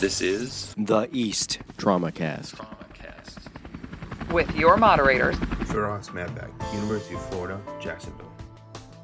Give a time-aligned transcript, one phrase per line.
[0.00, 2.54] This is The East TraumaCast.
[2.56, 4.30] TraumaCast.
[4.32, 5.36] with your moderators,
[5.70, 8.30] Firas Madbak, University of Florida, Jacksonville.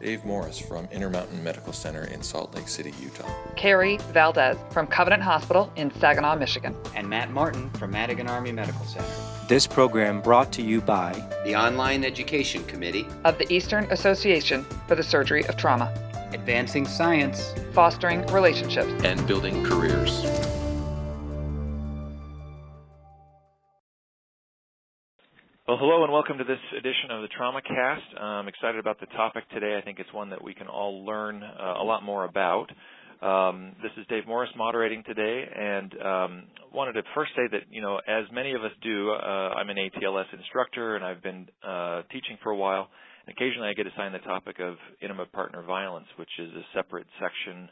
[0.00, 3.28] Dave Morris from Intermountain Medical Center in Salt Lake City, Utah.
[3.56, 6.76] Carrie Valdez from Covenant Hospital in Saginaw, Michigan.
[6.96, 9.06] and Matt Martin from Madigan Army Medical Center.
[9.48, 11.12] This program brought to you by
[11.44, 15.92] the Online Education Committee, of the Eastern Association for the Surgery of Trauma,
[16.32, 17.54] Advancing Science.
[17.72, 18.90] fostering relationships.
[19.04, 20.24] And building careers.
[25.72, 28.20] Well, hello and welcome to this edition of the TraumaCast.
[28.20, 29.78] I'm excited about the topic today.
[29.78, 32.66] I think it's one that we can all learn uh, a lot more about.
[33.22, 36.42] Um, this is Dave Morris moderating today, and um,
[36.74, 39.78] wanted to first say that you know, as many of us do, uh, I'm an
[39.78, 42.88] ATLS instructor, and I've been uh, teaching for a while.
[43.26, 47.06] And occasionally, I get assigned the topic of intimate partner violence, which is a separate
[47.18, 47.70] section,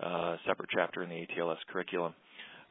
[0.00, 2.14] uh, separate chapter in the ATLS curriculum.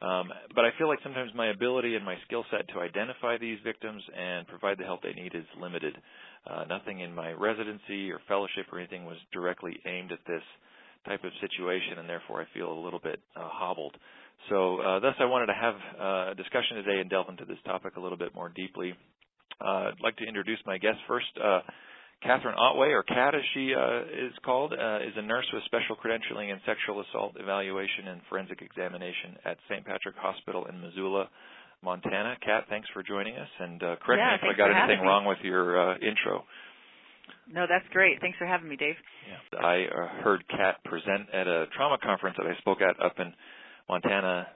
[0.00, 3.58] Um, but I feel like sometimes my ability and my skill set to identify these
[3.62, 5.96] victims and provide the help they need is limited.
[6.48, 10.42] Uh, nothing in my residency or fellowship or anything was directly aimed at this
[11.06, 13.96] type of situation, and therefore I feel a little bit uh, hobbled.
[14.48, 17.58] So, uh, thus, I wanted to have uh, a discussion today and delve into this
[17.66, 18.94] topic a little bit more deeply.
[19.60, 21.28] Uh, I'd like to introduce my guest first.
[22.22, 25.96] Catherine Otway, or Kat as she uh, is called, uh, is a nurse with special
[25.96, 29.84] credentialing in sexual assault evaluation and forensic examination at St.
[29.86, 31.28] Patrick Hospital in Missoula,
[31.82, 32.36] Montana.
[32.44, 35.08] Kat, thanks for joining us, and uh, correct Yeah, me if I got anything me.
[35.08, 36.44] wrong with your uh, intro.
[37.50, 38.20] No, that's great.
[38.20, 38.96] Thanks for having me, Dave.
[39.28, 39.58] Yeah.
[39.58, 43.32] I uh, heard Kat present at a trauma conference that I spoke at up in
[43.88, 44.46] Montana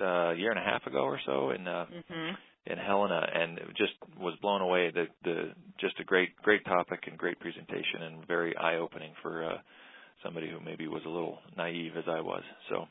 [0.00, 2.30] uh, a year and a half ago or so, and uh, hmm
[2.66, 4.90] in Helena, and just was blown away.
[4.90, 9.44] The the just a great great topic and great presentation, and very eye opening for
[9.44, 9.58] uh,
[10.22, 12.42] somebody who maybe was a little naive as I was.
[12.70, 12.86] So.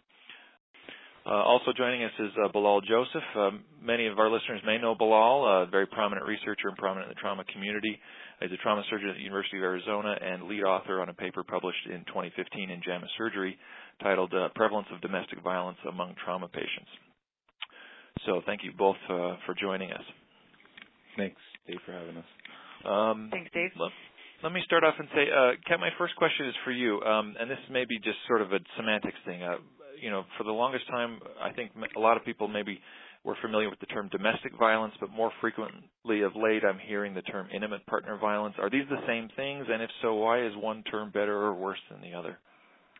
[1.25, 3.23] Uh, also joining us is uh, Bellal Joseph.
[3.38, 7.16] Um, many of our listeners may know Bellal, a very prominent researcher and prominent in
[7.16, 7.97] the trauma community.
[8.41, 11.41] He's a trauma surgeon at the University of Arizona and lead author on a paper
[11.41, 13.57] published in 2015 in JAMA Surgery
[14.01, 16.91] titled uh, Prevalence of Domestic Violence Among Trauma Patients.
[18.25, 20.03] So thank you both uh, for joining us.
[21.17, 22.25] Thanks, Dave, for having us.
[22.85, 23.69] Um, Thanks, Dave.
[23.79, 23.91] let,
[24.44, 27.35] let me start off and say, uh, Kat, my first question is for you, um,
[27.39, 29.44] and this may be just sort of a semantics thing.
[29.44, 29.56] Uh,
[30.01, 32.79] you know, for the longest time, I think a lot of people maybe
[33.23, 37.22] were familiar with the term domestic violence, but more frequently of late, I'm hearing the
[37.22, 38.55] term intimate partner violence.
[38.59, 39.66] Are these the same things?
[39.69, 42.38] And if so, why is one term better or worse than the other?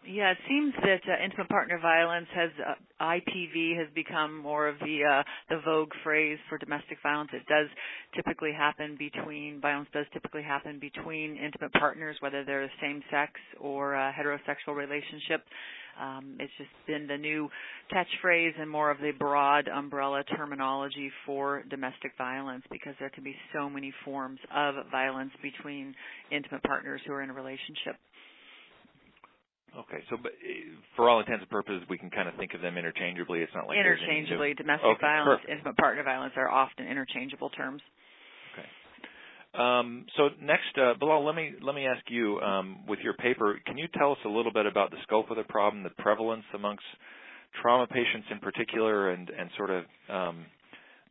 [0.06, 4.78] Yeah, it seems that uh, intimate partner violence has uh, IPV has become more of
[4.80, 7.30] the uh, the vogue phrase for domestic violence.
[7.34, 7.68] It does
[8.16, 13.34] typically happen between violence does typically happen between intimate partners, whether they're the same sex
[13.59, 15.44] or a heterosexual relationship.
[16.02, 17.50] Um, it's just been the new
[17.94, 23.35] catchphrase and more of the broad umbrella terminology for domestic violence because there can be
[23.53, 25.94] so many forms of violence between
[26.31, 27.96] intimate partners who are in a relationship.
[29.79, 32.61] Okay, so but, uh, for all intents and purposes, we can kind of think of
[32.61, 33.39] them interchangeably.
[33.41, 35.50] It's not like there's any interchangeably, domestic Okay, violence, perfect.
[35.50, 37.81] intimate partner violence are often interchangeable terms.
[38.53, 38.67] Okay.
[39.56, 43.59] Um, so next, uh, Bellal, let me let me ask you, um, with your paper,
[43.66, 46.44] can you tell us a little bit about the scope of the problem, the prevalence
[46.53, 46.84] amongst
[47.61, 50.45] trauma patients in particular, and and sort of, um,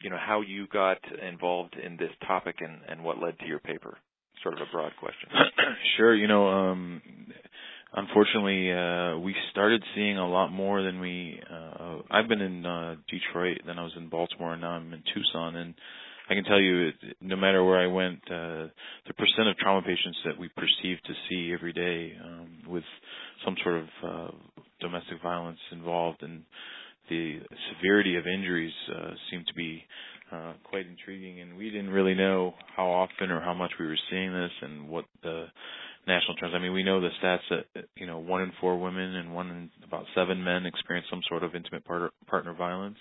[0.02, 3.60] you know, how you got involved in this topic and and what led to your
[3.60, 3.96] paper?
[4.42, 5.28] Sort of a broad question.
[5.96, 7.00] sure, you know, um
[7.94, 12.96] unfortunately uh we started seeing a lot more than we uh I've been in uh
[13.10, 15.74] Detroit, then I was in Baltimore, and now I'm in Tucson and
[16.30, 18.68] I can tell you it, no matter where I went, uh
[19.06, 22.84] the percent of trauma patients that we perceive to see every day um with
[23.44, 24.30] some sort of uh
[24.80, 26.42] domestic violence involved and
[27.10, 27.40] the
[27.74, 29.82] severity of injuries uh seemed to be
[30.32, 33.98] uh, quite intriguing, and we didn't really know how often or how much we were
[34.10, 35.44] seeing this and what the
[36.06, 36.54] national trends.
[36.54, 39.50] I mean, we know the stats that you know one in four women and one
[39.50, 42.98] in about seven men experience some sort of intimate partner, partner violence,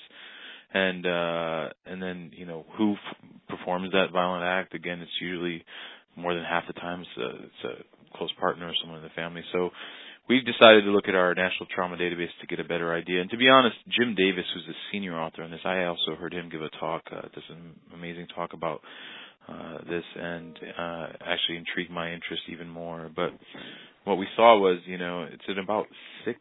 [0.74, 4.74] and uh, and then you know who f- performs that violent act.
[4.74, 5.64] Again, it's usually
[6.16, 9.16] more than half the time it's a, it's a close partner or someone in the
[9.16, 9.42] family.
[9.54, 9.70] So
[10.30, 13.22] we've decided to look at our national trauma database to get a better idea.
[13.22, 16.34] And to be honest, Jim Davis, who's the senior author on this, I also heard
[16.34, 18.82] him give a talk, uh, this an amazing talk about
[19.52, 23.10] uh, this, and uh, actually intrigued my interest even more.
[23.16, 23.32] But
[24.06, 25.86] what we saw was, you know, it's at about
[26.26, 26.40] six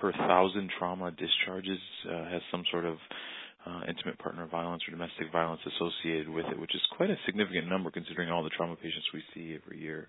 [0.00, 1.78] per thousand trauma discharges
[2.08, 2.96] uh, has some sort of
[3.66, 7.68] uh, intimate partner violence or domestic violence associated with it, which is quite a significant
[7.68, 10.08] number considering all the trauma patients we see every year.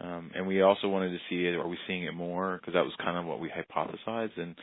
[0.00, 1.54] Um, and we also wanted to see it.
[1.56, 2.58] Are we seeing it more?
[2.58, 4.38] Because that was kind of what we hypothesized.
[4.38, 4.54] And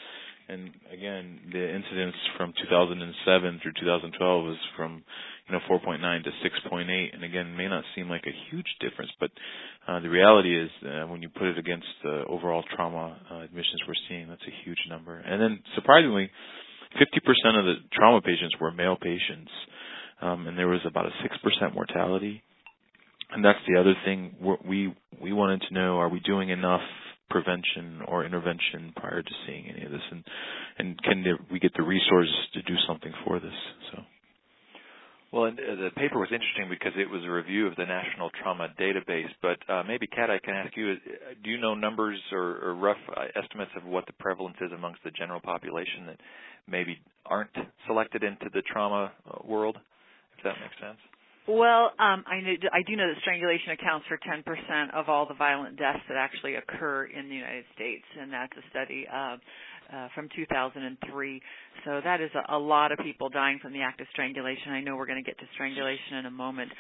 [0.48, 5.04] and again, the incidence from 2007 through 2012 is from
[5.48, 9.32] you know 4.9 to 6.8, and again, may not seem like a huge difference, but
[9.88, 13.82] uh, the reality is uh, when you put it against the overall trauma uh, admissions
[13.88, 15.18] we're seeing, that's a huge number.
[15.18, 16.30] And then surprisingly,
[16.96, 19.52] 50% of the trauma patients were male patients,
[20.22, 22.44] um, and there was about a 6% mortality.
[23.32, 24.36] And that's the other thing
[24.66, 26.82] we we wanted to know: Are we doing enough
[27.30, 30.24] prevention or intervention prior to seeing any of this, and
[30.78, 33.54] and can we get the resources to do something for this?
[33.92, 34.02] So.
[35.32, 38.30] Well, and, uh, the paper was interesting because it was a review of the National
[38.42, 39.28] Trauma Database.
[39.42, 42.76] But uh, maybe, Kat, I can ask you: uh, Do you know numbers or, or
[42.76, 46.18] rough uh, estimates of what the prevalence is amongst the general population that
[46.70, 47.52] maybe aren't
[47.86, 49.12] selected into the trauma
[49.44, 49.78] world?
[50.38, 51.00] If that makes sense.
[51.48, 55.36] Well, um, I, know, I do know that strangulation accounts for 10% of all the
[55.36, 59.38] violent deaths that actually occur in the United States, and that's a study uh,
[59.94, 61.42] uh, from 2003.
[61.86, 64.72] So that is a, a lot of people dying from the act of strangulation.
[64.72, 66.72] I know we're going to get to strangulation in a moment,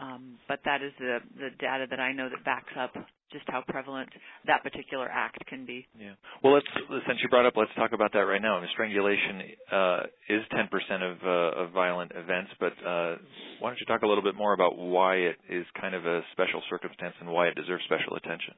[0.00, 2.94] um, but that is the, the data that I know that backs up
[3.32, 4.08] just how prevalent
[4.46, 5.86] that particular act can be.
[5.98, 6.12] Yeah.
[6.42, 6.66] Well, let's
[7.06, 8.56] since you brought up, let's talk about that right now.
[8.56, 9.42] I mean, strangulation
[9.72, 10.66] uh, is 10%
[11.02, 13.16] of uh, of violent events, but uh,
[13.60, 16.20] why don't you talk a little bit more about why it is kind of a
[16.32, 18.54] special circumstance and why it deserves special attention?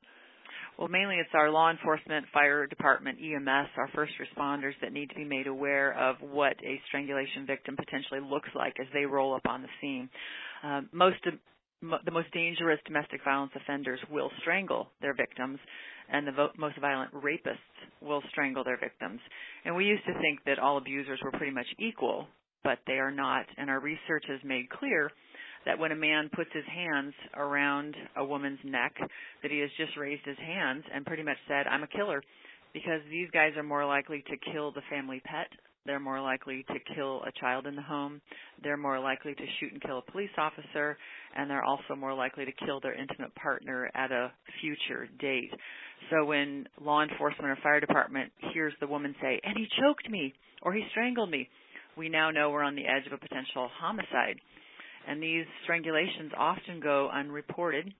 [0.78, 5.14] Well, mainly it's our law enforcement, fire department, EMS, our first responders that need to
[5.14, 9.46] be made aware of what a strangulation victim potentially looks like as they roll up
[9.46, 10.08] on the scene.
[10.64, 11.18] Uh, most
[11.82, 15.58] the most dangerous domestic violence offenders will strangle their victims,
[16.12, 17.56] and the vo- most violent rapists
[18.00, 19.20] will strangle their victims.
[19.64, 22.28] And we used to think that all abusers were pretty much equal,
[22.64, 23.46] but they are not.
[23.56, 25.10] And our research has made clear
[25.64, 28.94] that when a man puts his hands around a woman's neck,
[29.42, 32.22] that he has just raised his hands and pretty much said, "I'm a killer,"
[32.72, 35.50] because these guys are more likely to kill the family pet
[35.86, 38.20] they're more likely to kill a child in the home.
[38.62, 40.96] They're more likely to shoot and kill a police officer.
[41.36, 45.50] And they're also more likely to kill their intimate partner at a future date.
[46.10, 50.34] So when law enforcement or fire department hears the woman say, and he choked me
[50.62, 51.48] or he strangled me,
[51.96, 54.36] we now know we're on the edge of a potential homicide.
[55.08, 57.92] And these strangulations often go unreported.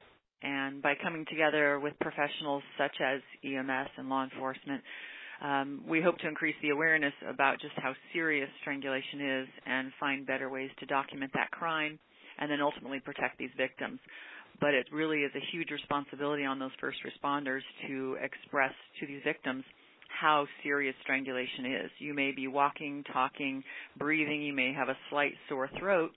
[0.42, 4.82] And by coming together with professionals such as EMS and law enforcement,
[5.42, 10.26] um, we hope to increase the awareness about just how serious strangulation is and find
[10.26, 11.98] better ways to document that crime
[12.38, 13.98] and then ultimately protect these victims.
[14.60, 19.22] But it really is a huge responsibility on those first responders to express to these
[19.24, 19.64] victims
[20.20, 21.90] how serious strangulation is.
[21.98, 23.62] You may be walking, talking,
[23.96, 26.10] breathing, you may have a slight sore throat,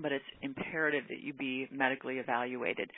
[0.00, 2.90] but it's imperative that you be medically evaluated.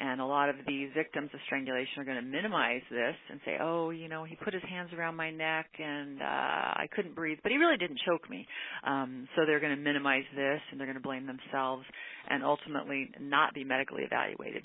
[0.00, 3.56] And a lot of these victims of strangulation are going to minimize this and say,
[3.60, 7.38] "Oh, you know, he put his hands around my neck and uh, I couldn't breathe,
[7.42, 8.46] but he really didn't choke me."
[8.86, 11.84] Um, so they're going to minimize this and they're going to blame themselves
[12.30, 14.64] and ultimately not be medically evaluated.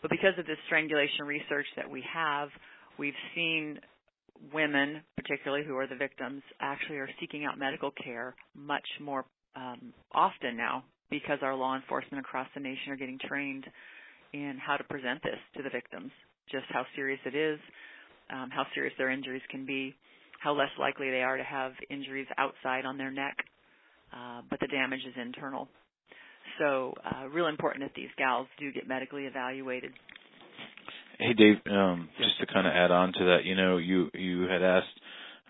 [0.00, 2.50] But because of this strangulation research that we have,
[2.98, 3.80] we've seen
[4.52, 9.24] women, particularly who are the victims, actually are seeking out medical care much more
[9.56, 13.64] um, often now because our law enforcement across the nation are getting trained
[14.32, 16.10] in how to present this to the victims,
[16.50, 17.58] just how serious it is,
[18.30, 19.94] um, how serious their injuries can be,
[20.40, 23.36] how less likely they are to have injuries outside on their neck,
[24.12, 25.68] uh, but the damage is internal.
[26.58, 29.92] So, uh, real important that these gals do get medically evaluated.
[31.18, 31.56] Hey, Dave.
[31.70, 32.08] Um.
[32.18, 35.00] Just to kind of add on to that, you know, you you had asked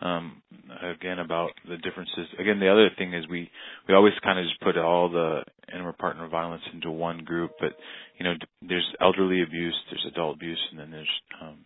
[0.00, 0.42] um,
[0.82, 2.26] again about the differences.
[2.38, 3.50] Again, the other thing is we
[3.88, 7.72] we always kind of just put all the intimate partner violence into one group, but
[8.18, 8.34] you know,
[8.66, 11.10] there's elderly abuse, there's adult abuse, and then there's
[11.42, 11.58] um,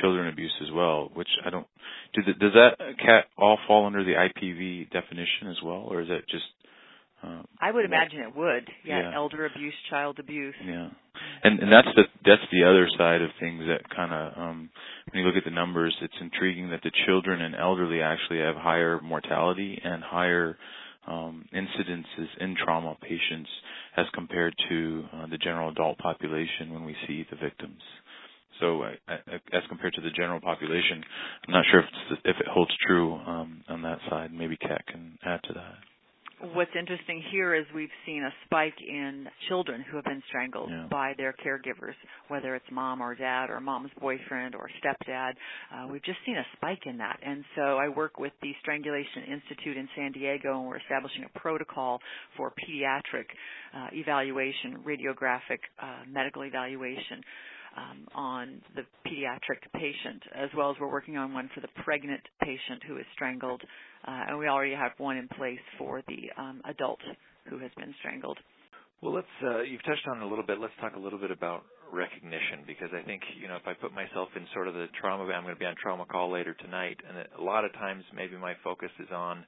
[0.00, 1.10] children abuse as well.
[1.14, 1.66] Which I don't.
[2.14, 6.08] Does, it, does that cat all fall under the IPV definition as well, or is
[6.08, 6.44] that just
[7.22, 8.68] um, I would imagine it would.
[8.84, 10.54] Yeah, yeah, elder abuse, child abuse.
[10.64, 10.88] Yeah,
[11.42, 14.70] and and that's the that's the other side of things that kind of um,
[15.10, 18.56] when you look at the numbers, it's intriguing that the children and elderly actually have
[18.56, 20.56] higher mortality and higher
[21.08, 23.48] um, incidences in trauma patients
[23.96, 27.80] as compared to uh, the general adult population when we see the victims.
[28.60, 28.90] So, uh,
[29.52, 31.02] as compared to the general population,
[31.46, 34.32] I'm not sure if, if it holds true um, on that side.
[34.32, 35.74] Maybe Kat can add to that
[36.54, 40.86] what's interesting here is we've seen a spike in children who have been strangled yeah.
[40.90, 41.94] by their caregivers,
[42.28, 45.32] whether it's mom or dad or mom's boyfriend or stepdad.
[45.74, 47.18] Uh, we've just seen a spike in that.
[47.24, 51.38] And so I work with the Strangulation Institute in San Diego, and we're establishing a
[51.38, 52.00] protocol
[52.36, 53.26] for pediatric
[53.74, 57.22] uh, evaluation, radiographic uh, medical evaluation.
[57.78, 62.20] um, on the pediatric patient, as well as we're working on one for the pregnant
[62.42, 63.62] patient who is strangled,
[64.06, 67.00] uh, and we already have one in place for the um, adult
[67.48, 68.38] who has been strangled.
[69.02, 69.26] Well, let's.
[69.42, 70.58] Uh, you've touched on it a little bit.
[70.60, 71.62] Let's talk a little bit about
[71.92, 75.24] recognition because I think you know if I put myself in sort of the trauma,
[75.32, 78.36] I'm going to be on trauma call later tonight, and a lot of times maybe
[78.36, 79.44] my focus is on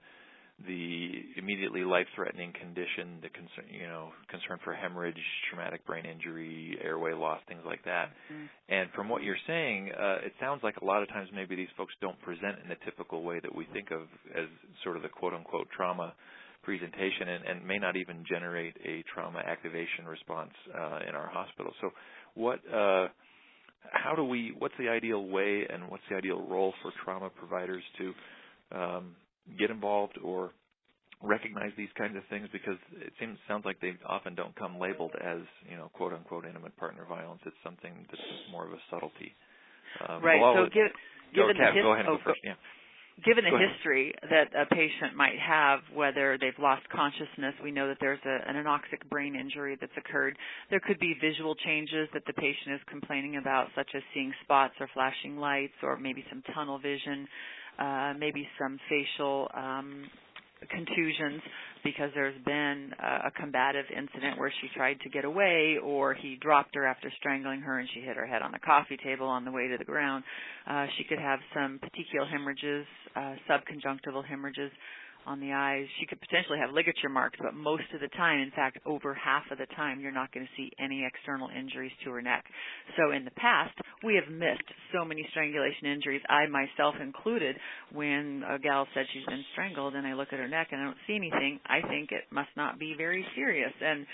[0.67, 7.13] the immediately life-threatening condition, the concern, you know, concern for hemorrhage, traumatic brain injury, airway
[7.13, 8.11] loss, things like that.
[8.33, 8.49] Mm.
[8.69, 11.73] And from what you're saying, uh, it sounds like a lot of times maybe these
[11.77, 14.03] folks don't present in the typical way that we think of
[14.37, 14.47] as
[14.85, 16.13] sort of the quote-unquote trauma
[16.63, 21.73] presentation, and, and may not even generate a trauma activation response uh, in our hospital.
[21.81, 21.91] So,
[22.35, 22.59] what?
[22.71, 23.09] Uh,
[23.93, 24.53] how do we?
[24.59, 28.15] What's the ideal way, and what's the ideal role for trauma providers to
[28.79, 29.17] um,
[29.59, 30.53] get involved or
[31.23, 35.13] recognize these kinds of things because it seems sounds like they often don't come labeled
[35.21, 37.41] as you know quote unquote intimate partner violence.
[37.45, 39.35] It's something that's more of a subtlety.
[40.09, 40.41] Um, right.
[40.41, 40.89] So give,
[41.35, 42.41] given the his- go ahead oh, go first.
[42.45, 42.55] Yeah.
[43.21, 47.99] Given the history that a patient might have, whether they've lost consciousness, we know that
[48.01, 50.39] there's a, an anoxic brain injury that's occurred.
[50.71, 54.73] There could be visual changes that the patient is complaining about, such as seeing spots
[54.81, 57.29] or flashing lights, or maybe some tunnel vision
[57.79, 60.05] uh, maybe some facial um,
[60.69, 61.41] contusions
[61.83, 66.37] because there's been a, a combative incident where she tried to get away or he
[66.41, 69.45] dropped her after strangling her and she hit her head on the coffee table on
[69.45, 70.23] the way to the ground.
[70.69, 72.87] Uh, she could have some petechial hemorrhages,
[73.17, 74.71] uh, subconjunctival hemorrhages
[75.27, 75.87] on the eyes.
[75.99, 79.45] She could potentially have ligature marks, but most of the time, in fact, over half
[79.51, 82.45] of the time, you're not going to see any external injuries to her neck.
[82.97, 83.75] So in the past,
[84.05, 87.57] we have missed so many strangulation injuries, I myself included,
[87.93, 90.85] when a gal said she's been strangled and I look at her neck and I
[90.85, 93.73] don't see anything, I think it must not be very serious.
[93.81, 94.07] And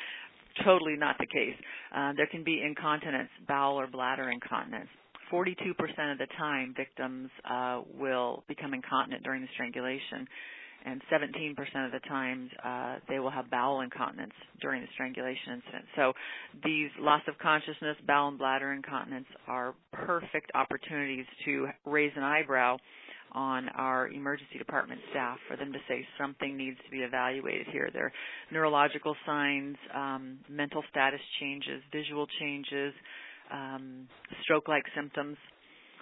[0.64, 1.56] totally not the case.
[1.94, 4.88] Uh, there can be incontinence, bowel or bladder incontinence.
[5.32, 10.26] 42% of the time, victims uh, will become incontinent during the strangulation
[10.86, 15.84] and 17% of the times uh, they will have bowel incontinence during the strangulation incident.
[15.96, 16.12] So
[16.64, 22.78] these loss of consciousness, bowel and bladder incontinence are perfect opportunities to raise an eyebrow
[23.32, 27.90] on our emergency department staff for them to say something needs to be evaluated here.
[27.92, 28.12] There are
[28.52, 32.94] neurological signs, um, mental status changes, visual changes,
[33.52, 34.08] um,
[34.42, 35.36] stroke-like symptoms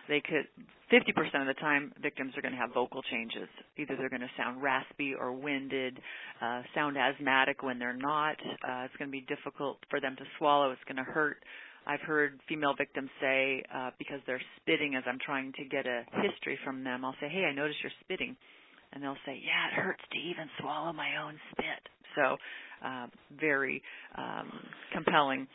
[0.09, 0.47] they could
[0.93, 3.49] 50% of the time victims are going to have vocal changes.
[3.77, 5.99] Either they're going to sound raspy or winded,
[6.43, 8.37] uh, sound asthmatic when they're not.
[8.63, 10.71] Uh, it's going to be difficult for them to swallow.
[10.71, 11.39] It's going to hurt.
[11.87, 16.05] I've heard female victims say uh, because they're spitting as I'm trying to get a
[16.23, 18.37] history from them, I'll say, "Hey, I noticed you're spitting,"
[18.93, 22.37] and they'll say, "Yeah, it hurts to even swallow my own spit." So,
[22.83, 23.07] uh,
[23.39, 23.83] very
[24.17, 24.51] um,
[24.93, 25.47] compelling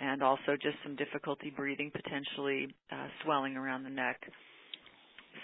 [0.00, 4.20] and also just some difficulty breathing, potentially uh, swelling around the neck.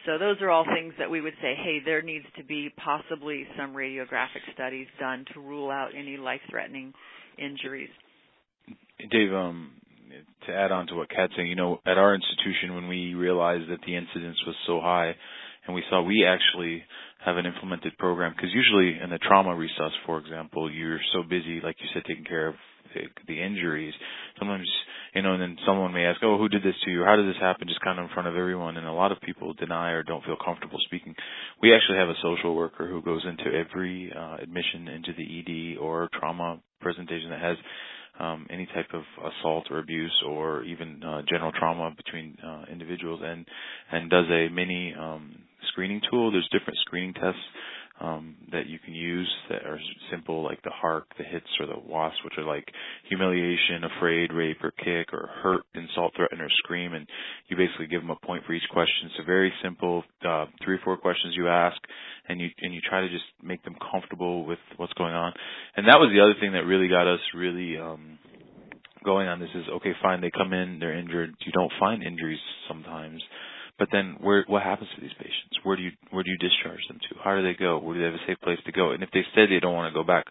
[0.06, 3.46] So those are all things that we would say, hey, there needs to be possibly
[3.56, 6.92] some radiographic studies done to rule out any life-threatening
[7.38, 7.90] injuries.
[8.98, 9.72] Dave, um,
[10.46, 13.70] to add on to what Kat's saying, you know, at our institution, when we realized
[13.70, 15.14] that the incidence was so high,
[15.66, 16.82] and we saw we actually
[17.24, 21.60] have an implemented program because usually in the trauma resus, for example, you're so busy,
[21.62, 22.54] like you said, taking care of
[23.26, 23.94] the injuries.
[24.38, 24.68] Sometimes,
[25.14, 27.04] you know, and then someone may ask, "Oh, who did this to you?
[27.04, 29.20] How did this happen?" Just kind of in front of everyone, and a lot of
[29.20, 31.14] people deny or don't feel comfortable speaking.
[31.60, 35.78] We actually have a social worker who goes into every uh, admission into the ED
[35.78, 37.56] or trauma presentation that has
[38.20, 43.20] um, any type of assault or abuse or even uh, general trauma between uh, individuals
[43.24, 43.46] and
[43.90, 45.34] and does a mini um,
[45.68, 46.30] screening tool.
[46.30, 47.40] There's different screening tests
[48.02, 49.78] um, that you can use that are
[50.10, 52.66] simple, like the HARK, the HITS, or the WAST, which are like
[53.08, 57.06] humiliation, afraid, rape, or kick, or hurt, insult, threaten, or scream, and
[57.48, 59.10] you basically give them a point for each question.
[59.16, 61.76] So very simple, uh, three or four questions you ask,
[62.28, 65.32] and you and you try to just make them comfortable with what's going on.
[65.76, 68.18] And that was the other thing that really got us really um,
[69.04, 69.50] going on this.
[69.54, 71.34] Is okay, fine, they come in, they're injured.
[71.46, 73.22] You don't find injuries sometimes
[73.78, 75.58] but then where what happens to these patients?
[75.62, 77.16] Where do you where do you discharge them to?
[77.24, 77.78] How do they go?
[77.78, 78.92] Where do they have a safe place to go?
[78.92, 80.26] And if they say they don't want to go back,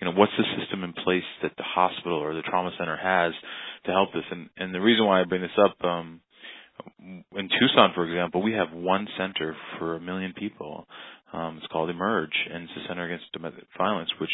[0.00, 3.32] you know, what's the system in place that the hospital or the trauma center has
[3.86, 4.24] to help this?
[4.30, 6.20] And and the reason why I bring this up, um
[7.36, 10.86] in Tucson, for example, we have one center for a million people.
[11.32, 14.30] Um, it's called Emerge, and it's a center against domestic violence, which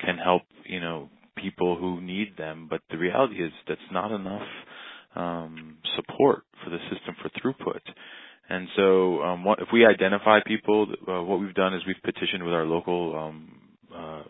[0.00, 2.66] can help you know people who need them.
[2.68, 4.46] But the reality is that's not enough
[5.16, 7.80] um, support for the system for throughput.
[8.48, 12.44] And so, um, what, if we identify people, uh, what we've done is we've petitioned
[12.44, 13.58] with our local um,
[13.94, 14.22] uh,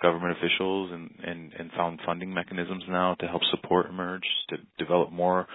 [0.00, 5.12] government officials and, and, and found funding mechanisms now to help support Emerge, to develop
[5.12, 5.46] more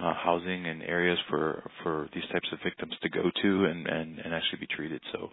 [0.00, 4.18] uh, housing and areas for for these types of victims to go to and and,
[4.18, 5.00] and actually be treated.
[5.12, 5.28] So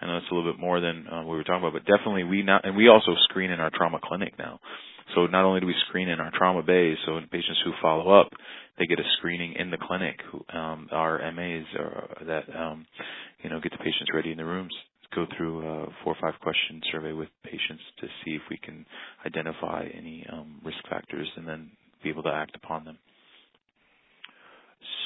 [0.00, 2.24] I know it's a little bit more than uh, we were talking about, but definitely
[2.24, 4.58] we now and we also screen in our trauma clinic now.
[5.14, 8.10] So not only do we screen in our trauma bays, so in patients who follow
[8.18, 8.30] up,
[8.78, 10.16] they get a screening in the clinic.
[10.52, 12.86] Um, our MAs are, that um,
[13.42, 14.72] you know get the patients ready in the rooms
[15.14, 18.84] go through a four or five question survey with patients to see if we can
[19.24, 21.70] identify any um, risk factors and then
[22.02, 22.98] be able to act upon them.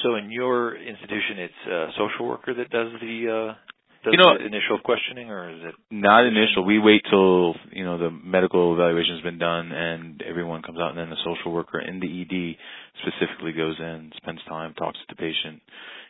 [0.03, 3.70] So in your institution, it's a social worker that does the uh,
[4.05, 6.65] you know, the initial questioning, or is it not initial?
[6.65, 10.89] We wait till you know the medical evaluation has been done and everyone comes out,
[10.89, 12.57] and then the social worker in the ED
[13.05, 15.61] specifically goes in, spends time, talks to the patient,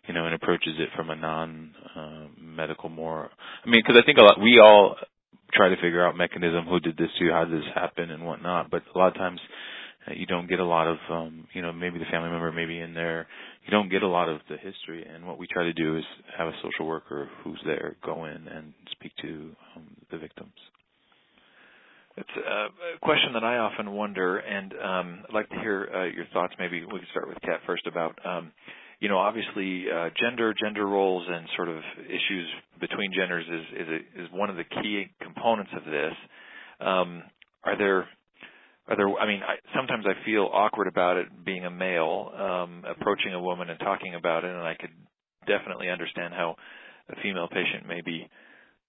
[0.08, 3.30] you know, and approaches it from a non-medical, uh, more.
[3.66, 4.96] I mean, because I think a lot we all
[5.54, 8.26] try to figure out mechanism, who did this to you, how did this happen, and
[8.26, 8.72] whatnot.
[8.72, 9.40] But a lot of times
[10.16, 12.94] you don't get a lot of um you know maybe the family member maybe in
[12.94, 13.28] there
[13.66, 16.04] you don't get a lot of the history and what we try to do is
[16.38, 20.54] have a social worker who's there go in and speak to um, the victims
[22.18, 26.26] it's a question that I often wonder, and um, I'd like to hear uh, your
[26.34, 26.54] thoughts.
[26.60, 28.52] Maybe we could start with Kat first about, um,
[29.00, 32.48] you know, obviously uh, gender, gender roles, and sort of issues
[32.82, 36.14] between genders is is, a, is one of the key components of this.
[36.82, 37.24] Um,
[37.64, 38.08] are there
[38.96, 43.34] there i mean I, sometimes i feel awkward about it being a male um approaching
[43.34, 44.92] a woman and talking about it and i could
[45.48, 46.56] definitely understand how
[47.10, 48.28] a female patient may be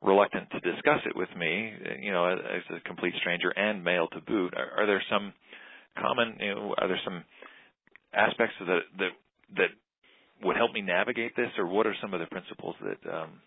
[0.03, 4.21] reluctant to discuss it with me you know as a complete stranger and male to
[4.21, 4.55] boot.
[4.57, 5.33] Are, are there some
[5.99, 7.25] common you know are there some
[8.13, 9.11] aspects of that that
[9.57, 9.71] that
[10.45, 13.41] would help me navigate this or what are some of the principles that um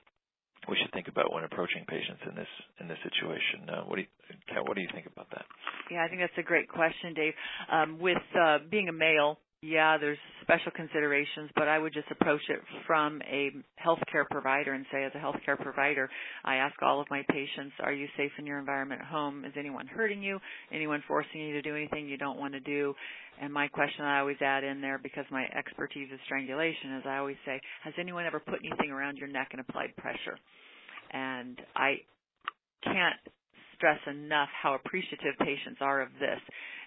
[0.70, 2.48] we should think about when approaching patients in this
[2.80, 3.70] in this situation.
[3.70, 4.08] Uh, what do you,
[4.48, 5.46] Kat, what do you think about that?
[5.92, 7.34] Yeah, I think that's a great question, Dave.
[7.72, 12.42] Um, with uh, being a male, yeah, there's special considerations, but I would just approach
[12.50, 13.50] it from a
[13.84, 16.10] healthcare provider and say, as a healthcare provider,
[16.44, 19.44] I ask all of my patients, are you safe in your environment at home?
[19.44, 20.40] Is anyone hurting you?
[20.72, 22.94] Anyone forcing you to do anything you don't want to do?
[23.42, 27.18] And my question I always add in there, because my expertise is strangulation, is I
[27.18, 30.38] always say, has anyone ever put anything around your neck and applied pressure?
[31.12, 31.96] And I
[32.84, 33.20] can't
[33.76, 36.40] stress enough how appreciative patients are of this.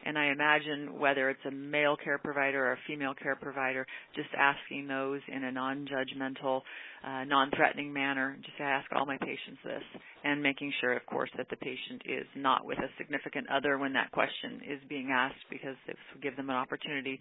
[0.05, 4.29] And I imagine whether it's a male care provider or a female care provider, just
[4.39, 6.63] asking those in a non-judgmental,
[7.05, 9.83] uh, non-threatening manner, just ask all my patients this,
[10.25, 13.93] and making sure, of course, that the patient is not with a significant other when
[13.93, 17.19] that question is being asked, because this will give them an opportunity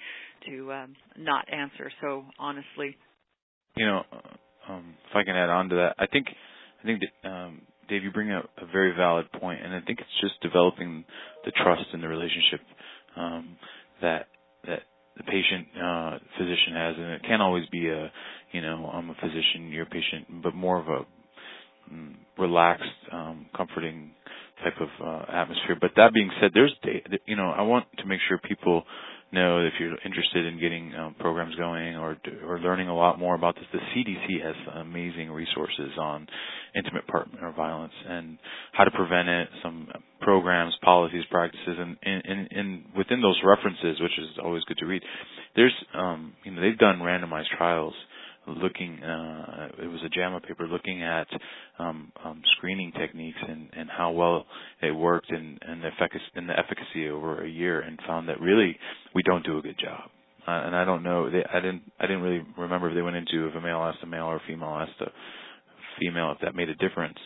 [0.48, 2.96] to um, not answer so honestly.
[3.76, 4.04] You know,
[4.70, 6.28] um, if I can add on to that, I think
[6.82, 10.00] I think that um, Dave, you bring up a very valid point, and I think
[10.00, 11.06] it's just developing
[11.46, 12.62] the trust in the relationship
[13.18, 13.58] um,
[14.02, 14.28] that
[14.68, 14.82] that
[15.18, 18.12] the patient uh, physician has, and it can't always be a,
[18.54, 21.06] you know, I'm a physician, you're a patient, but more of a
[21.94, 24.12] mm, relaxed, um, comforting
[24.64, 25.78] type of uh, atmosphere.
[25.80, 26.74] But that being said, there's,
[27.26, 28.84] you know, I want to make sure people
[29.32, 33.36] know if you're interested in getting um, programs going or or learning a lot more
[33.36, 33.66] about this.
[33.74, 36.28] The CDC has amazing resources on
[36.76, 38.38] intimate partner violence and
[38.74, 39.50] how to prevent it.
[39.64, 39.88] Some
[40.22, 45.02] programs, policies, practices, and in, in, within those references, which is always good to read.
[45.56, 47.94] There's um, you know they've done randomized trials
[48.48, 51.28] looking uh, it was a JAMA paper looking at
[51.80, 54.46] um, um, screening techniques and, and how well
[54.82, 58.40] it worked and, and the efficacy and the efficacy over a year and found that
[58.40, 58.78] really
[59.14, 60.10] we don't do a good job.
[60.48, 63.18] Uh, and I don't know they, I didn't I didn't really remember if they went
[63.18, 65.12] into if a male asked a male or a female asked a
[66.00, 67.18] female if that made a difference.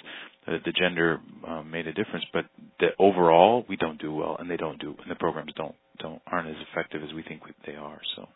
[0.48, 2.46] Uh, the gender um, made a difference, but
[2.80, 6.20] the overall we don't do well, and they don't do, and the programs don't don't
[6.26, 8.02] aren't as effective as we think they are.
[8.16, 8.28] So,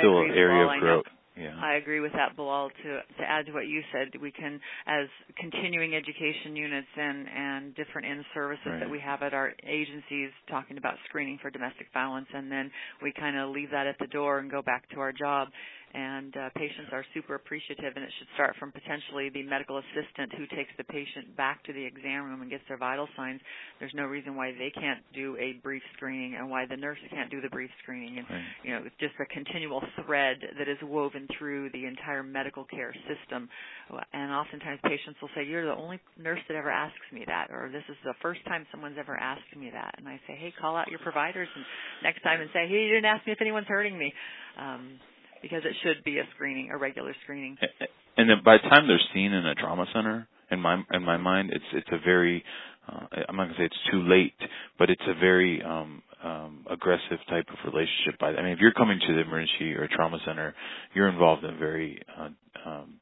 [0.00, 1.04] still an area of growth.
[1.36, 1.56] Yeah.
[1.62, 2.68] I agree with that, Bellal.
[2.82, 7.74] To to add to what you said, we can, as continuing education units and and
[7.74, 8.80] different in services right.
[8.80, 12.70] that we have at our agencies, talking about screening for domestic violence, and then
[13.02, 15.48] we kind of leave that at the door and go back to our job
[15.94, 20.32] and uh, patients are super appreciative and it should start from potentially the medical assistant
[20.36, 23.40] who takes the patient back to the exam room and gets their vital signs.
[23.78, 27.30] There's no reason why they can't do a brief screening and why the nurse can't
[27.30, 28.18] do the brief screening.
[28.18, 28.42] And right.
[28.64, 32.94] you know it's just a continual thread that is woven through the entire medical care
[33.04, 33.48] system.
[34.12, 37.68] And oftentimes patients will say you're the only nurse that ever asks me that or
[37.72, 39.94] this is the first time someone's ever asked me that.
[39.98, 41.64] And i say hey call out your providers and
[42.02, 44.12] next time and say hey you didn't ask me if anyone's hurting me
[44.58, 44.98] um,
[45.42, 47.56] because it should be a screening, a regular screening.
[48.16, 51.16] And then by the time they're seen in a trauma center, in my in my
[51.16, 52.44] mind, it's it's a very
[52.88, 54.34] uh, I'm not gonna say it's too late,
[54.78, 58.18] but it's a very um, um, aggressive type of relationship.
[58.20, 60.54] By I mean, if you're coming to the emergency or trauma center,
[60.94, 62.28] you're involved in a very uh,
[62.68, 63.00] um,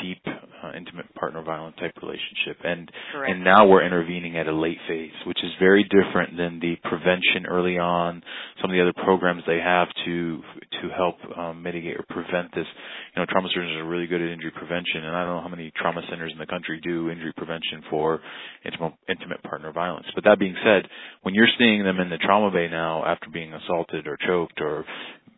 [0.00, 2.56] deep, uh, intimate partner violent type relationship.
[2.64, 3.30] And Correct.
[3.30, 7.44] and now we're intervening at a late phase, which is very different than the prevention
[7.46, 8.22] early on.
[8.62, 10.42] Some of the other programs they have to
[10.80, 12.66] to help um, mitigate or prevent this.
[13.14, 15.48] You know, trauma surgeons are really good at injury prevention, and I don't know how
[15.48, 18.20] many trauma centers in the country do injury prevention for
[18.64, 20.06] intimate, intimate partner violence.
[20.14, 20.88] But that being said,
[21.22, 24.84] when you're seeing them in the trauma bay now after being assaulted or choked or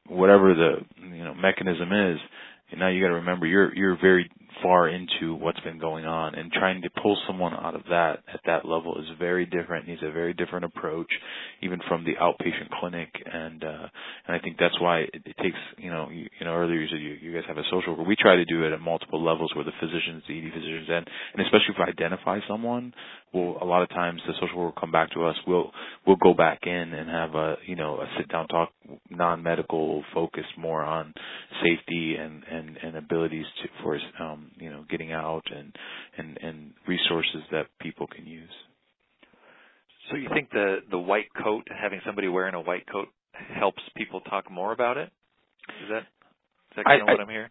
[0.08, 2.18] whatever the you know mechanism is
[2.70, 4.30] and now you got to remember you're you're very
[4.62, 8.40] far into what's been going on and trying to pull someone out of that at
[8.46, 11.10] that level is very different needs a very different approach
[11.62, 13.08] even from the outpatient clinic.
[13.32, 13.86] And uh
[14.26, 16.88] and I think that's why it, it takes you know you, you know earlier you
[16.88, 19.22] said you, you guys have a social worker we try to do it at multiple
[19.22, 22.92] levels where the physicians the ED physicians and and especially if we identify someone
[23.32, 25.36] we'll a lot of times the social worker will come back to us.
[25.46, 25.70] We'll
[26.06, 28.70] we'll go back in and have a you know a sit down talk
[29.10, 31.12] non medical focus more on
[31.62, 35.74] safety and and and abilities to for um you know getting out and
[36.16, 38.50] and and resources that people can use.
[40.10, 43.08] So you think the the white coat, having somebody wearing a white coat,
[43.58, 45.10] helps people talk more about it?
[45.82, 47.50] Is that is that kind of I, what I'm hearing?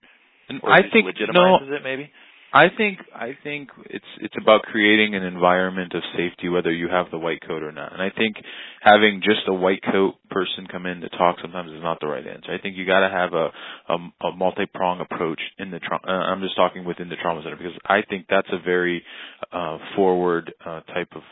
[0.62, 2.12] Or I think legitimizes no, it maybe.
[2.56, 7.08] I think I think it's it's about creating an environment of safety whether you have
[7.12, 7.92] the white coat or not.
[7.92, 8.38] And I think
[8.82, 12.26] having just a white coat person come in to talk sometimes is not the right
[12.26, 12.54] answer.
[12.54, 13.50] I think you got to have a
[13.90, 17.58] a, a multi-prong approach in the tra- uh, I'm just talking within the trauma center
[17.58, 19.04] because I think that's a very
[19.52, 21.24] uh forward uh type of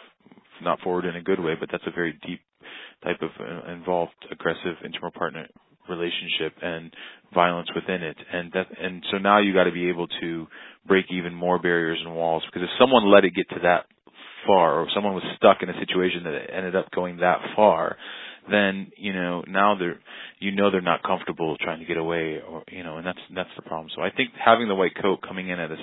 [0.61, 2.41] not forward in a good way, but that's a very deep
[3.01, 5.47] type of uh, involved aggressive intimate partner
[5.89, 6.93] relationship and
[7.33, 8.17] violence within it.
[8.31, 10.47] And that and so now you got to be able to
[10.87, 13.85] break even more barriers and walls because if someone let it get to that
[14.45, 17.97] far or if someone was stuck in a situation that ended up going that far
[18.49, 19.99] then you know now they're
[20.39, 23.49] you know they're not comfortable trying to get away or you know and that's that's
[23.55, 23.89] the problem.
[23.95, 25.77] So i think having the white coat coming in at a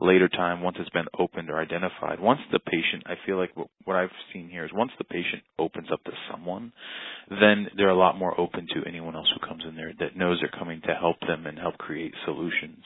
[0.00, 3.68] later time once it's been opened or identified once the patient i feel like what
[3.84, 6.72] what i've seen here is once the patient opens up to someone
[7.30, 10.38] then they're a lot more open to anyone else who comes in there that knows
[10.40, 12.82] they're coming to help them and help create solutions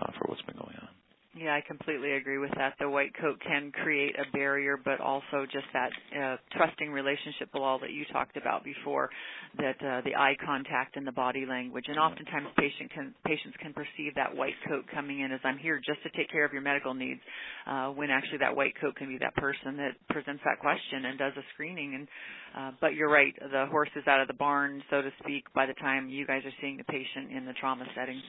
[0.00, 0.88] uh, for what's been going on
[1.36, 2.74] yeah, I completely agree with that.
[2.80, 7.80] The white coat can create a barrier, but also just that uh, trusting relationship, Bellal,
[7.82, 9.10] that you talked about before,
[9.58, 11.84] that uh, the eye contact and the body language.
[11.88, 15.76] And oftentimes patient can, patients can perceive that white coat coming in as I'm here
[15.84, 17.20] just to take care of your medical needs,
[17.66, 21.18] uh, when actually that white coat can be that person that presents that question and
[21.18, 21.94] does a screening.
[21.94, 22.08] And
[22.56, 25.66] uh, but you're right, the horse is out of the barn, so to speak, by
[25.66, 28.20] the time you guys are seeing the patient in the trauma setting.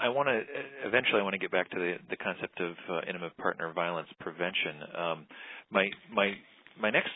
[0.00, 0.40] I, want to
[0.86, 1.20] eventually.
[1.20, 4.82] I want to get back to the the concept of uh, intimate partner violence prevention.
[4.96, 5.26] Um,
[5.70, 6.32] my my
[6.80, 7.10] my next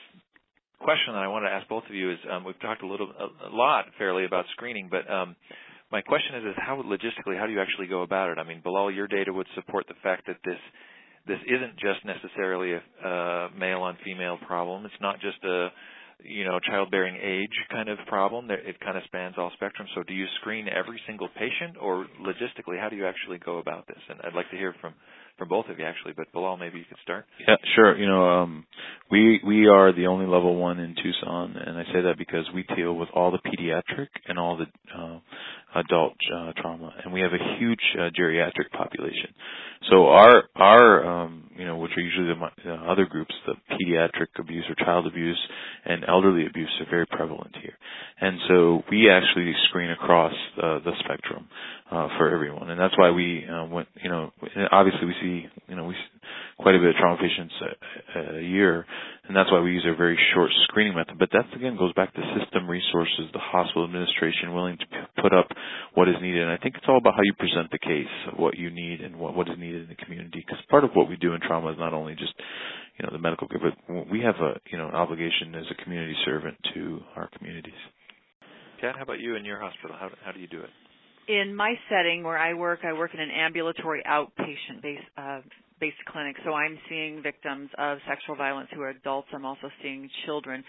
[0.81, 3.11] question that I want to ask both of you is um, we've talked a little
[3.11, 5.37] a, a lot fairly about screening, but um,
[5.91, 8.39] my question is is how logistically how do you actually go about it?
[8.39, 10.59] I mean, Bellal, your data would support the fact that this
[11.27, 14.85] this isn't just necessarily a uh, male on female problem.
[14.85, 15.69] It's not just a
[16.25, 18.51] you know childbearing age kind of problem.
[18.51, 19.89] It kind of spans all spectrum.
[19.95, 23.87] So, do you screen every single patient, or logistically, how do you actually go about
[23.87, 23.99] this?
[24.09, 24.95] And I'd like to hear from
[25.39, 26.13] from both of you actually.
[26.17, 27.27] But Bellal, maybe you could start.
[27.47, 27.97] Yeah, sure.
[27.97, 28.67] You know, um,
[29.11, 32.65] we we are the only level one in Tucson, and I say that because we
[32.77, 34.67] deal with all the pediatric and all the
[34.97, 35.19] uh,
[35.75, 39.35] adult uh, trauma, and we have a huge uh, geriatric population.
[39.91, 44.29] So our our um, you know, which are usually the uh, other groups, the pediatric
[44.39, 45.41] abuse or child abuse
[45.85, 47.77] and elderly abuse are very prevalent here,
[48.21, 51.49] and so we actually screen across uh, the spectrum
[51.91, 53.89] uh, for everyone, and that's why we uh, went.
[54.03, 54.31] You know,
[54.71, 55.95] obviously we see you know we
[56.59, 57.55] quite a bit of trauma patients
[58.17, 58.87] a, a year,
[59.27, 61.19] and that's why we use a very short screening method.
[61.19, 64.87] But that again goes back to system resources, the hospital administration willing to
[65.21, 65.49] put up
[65.95, 66.43] what is needed.
[66.43, 69.17] And I think it's all about how you present the case, what you need, and
[69.17, 70.45] what what is needed in the community.
[70.47, 72.35] Because part of what we do in trauma is not only just
[72.99, 75.83] you know the medical care, but we have a you know an obligation as a
[75.83, 77.81] community servant to our communities.
[78.81, 79.97] Kat, how about you in your hospital?
[79.99, 80.71] How how do you do it?
[81.29, 85.41] In my setting where I work, I work in an ambulatory outpatient based uh,
[85.81, 86.37] based clinic.
[86.45, 89.29] So I'm seeing victims of sexual violence who are adults.
[89.35, 90.65] I'm also seeing children.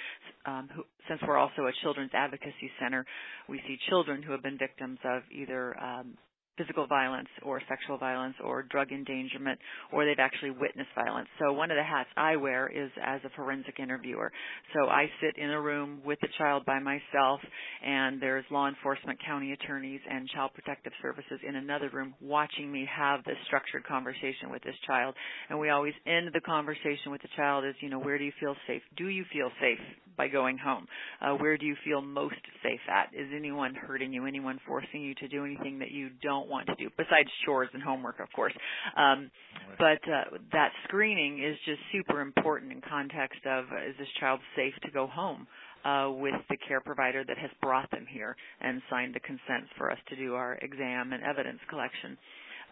[0.46, 3.06] Um, who, since we're also a children's advocacy center,
[3.50, 6.18] we see children who have been victims of either um,
[6.58, 9.60] physical violence or sexual violence or drug endangerment
[9.92, 11.28] or they've actually witnessed violence.
[11.39, 14.32] So one of the hats I wear is as a forensic interviewer.
[14.74, 17.39] So I sit in a room with the child by myself
[17.86, 22.88] and there's law enforcement, county attorneys and child protective services in another room watching me
[22.94, 25.16] have this structured conversation with this child.
[25.50, 28.32] And we always end the conversation with the child is, you know, where do you
[28.39, 28.82] feel safe?
[28.98, 29.80] Do you feel safe?
[30.17, 30.88] By going home?
[31.21, 33.13] Uh, where do you feel most safe at?
[33.13, 34.26] Is anyone hurting you?
[34.26, 37.82] Anyone forcing you to do anything that you don't want to do, besides chores and
[37.82, 38.54] homework, of course?
[38.97, 39.32] Um,
[39.78, 44.39] but uh, that screening is just super important in context of uh, is this child
[44.56, 45.47] safe to go home?
[45.86, 49.91] Uh, with the care provider that has brought them here and signed the consents for
[49.91, 52.17] us to do our exam and evidence collection.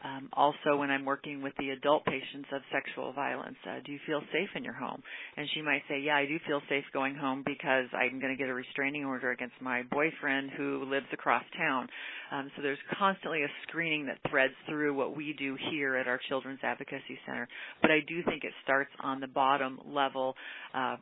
[0.03, 3.99] Um, also, when I'm working with the adult patients of sexual violence, uh, do you
[4.07, 5.01] feel safe in your home?
[5.37, 8.37] And she might say, Yeah, I do feel safe going home because I'm going to
[8.37, 11.87] get a restraining order against my boyfriend who lives across town.
[12.31, 16.19] Um, so there's constantly a screening that threads through what we do here at our
[16.29, 17.47] Children's Advocacy Center.
[17.81, 20.35] But I do think it starts on the bottom level.
[20.73, 20.95] Uh,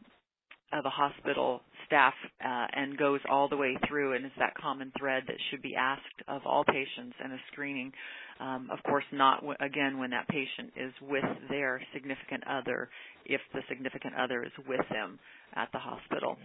[0.73, 2.13] of a hospital staff
[2.45, 5.75] uh, and goes all the way through and is that common thread that should be
[5.75, 7.91] asked of all patients in a screening
[8.39, 12.89] um, of course, not w- again when that patient is with their significant other,
[13.25, 15.19] if the significant other is with them
[15.55, 16.37] at the hospital.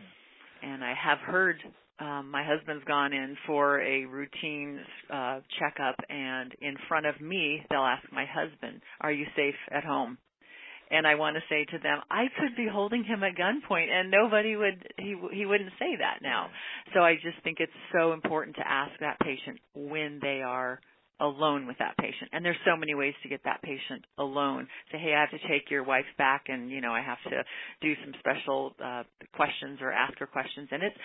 [0.63, 1.57] And I have heard
[2.01, 4.81] um, my husband's gone in for a routine
[5.13, 9.85] uh, checkup, and in front of me, they'll ask my husband, "Are you safe at
[9.85, 10.19] home?"
[10.95, 14.11] And I want to say to them, I could be holding him at gunpoint, and
[14.11, 16.49] nobody would he he wouldn't say that now.
[16.95, 20.81] So I just think it's so important to ask that patient when they are
[21.21, 22.31] alone with that patient.
[22.33, 24.67] And there's so many ways to get that patient alone.
[24.91, 27.45] Say, hey, I have to take your wife back and, you know, I have to
[27.81, 30.69] do some special uh, questions or ask her questions.
[30.71, 30.97] And it's,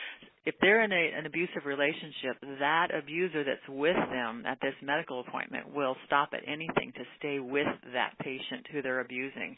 [0.45, 5.19] if they're in a, an abusive relationship, that abuser that's with them at this medical
[5.19, 9.55] appointment will stop at anything to stay with that patient who they're abusing.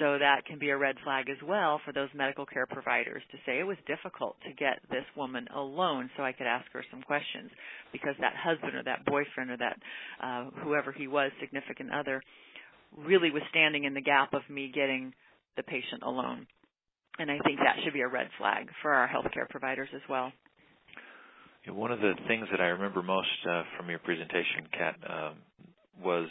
[0.00, 3.38] So that can be a red flag as well for those medical care providers to
[3.46, 7.02] say it was difficult to get this woman alone so I could ask her some
[7.02, 7.50] questions
[7.92, 9.78] because that husband or that boyfriend or that
[10.22, 12.22] uh, whoever he was, significant other,
[12.96, 15.12] really was standing in the gap of me getting
[15.56, 16.46] the patient alone.
[17.18, 20.32] And I think that should be a red flag for our healthcare providers as well.
[21.68, 25.34] One of the things that I remember most uh, from your presentation, Kat, um,
[26.02, 26.28] was